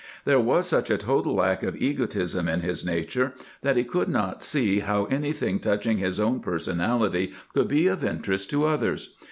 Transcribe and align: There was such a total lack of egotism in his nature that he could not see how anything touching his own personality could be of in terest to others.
There 0.25 0.39
was 0.39 0.67
such 0.67 0.89
a 0.89 0.97
total 0.97 1.35
lack 1.35 1.61
of 1.61 1.75
egotism 1.75 2.47
in 2.49 2.61
his 2.61 2.83
nature 2.83 3.35
that 3.61 3.77
he 3.77 3.83
could 3.83 4.09
not 4.09 4.41
see 4.41 4.79
how 4.79 5.05
anything 5.05 5.59
touching 5.59 5.99
his 5.99 6.19
own 6.19 6.39
personality 6.39 7.33
could 7.53 7.67
be 7.67 7.85
of 7.85 8.03
in 8.03 8.19
terest 8.23 8.49
to 8.49 8.65
others. 8.65 9.15